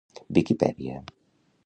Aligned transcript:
Viquipèdia. 0.37 0.97